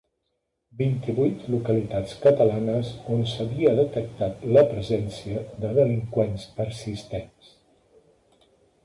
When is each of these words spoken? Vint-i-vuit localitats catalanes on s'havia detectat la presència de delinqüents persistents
Vint-i-vuit 0.77 1.41
localitats 1.55 2.15
catalanes 2.23 2.89
on 3.15 3.21
s'havia 3.33 3.73
detectat 3.81 4.47
la 4.57 4.63
presència 4.71 5.45
de 5.67 5.75
delinqüents 5.81 6.49
persistents 6.61 7.53